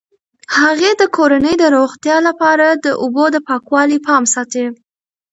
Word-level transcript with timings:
هغې 0.59 0.91
د 1.01 1.03
کورنۍ 1.15 1.53
د 1.59 1.63
روغتیا 1.77 2.17
لپاره 2.27 2.67
د 2.85 2.87
اوبو 3.03 3.25
د 3.31 3.37
پاکوالي 3.47 3.99
پام 4.07 4.23
ساتي. 4.33 4.65